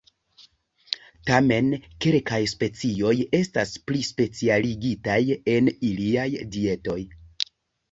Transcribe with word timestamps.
Tamen, 1.29 1.67
kelkaj 2.05 2.39
specioj 2.53 3.13
estas 3.41 3.75
pli 3.91 4.03
specialigitaj 4.09 5.21
en 5.57 5.73
iliaj 5.93 6.29
dietoj. 6.59 6.99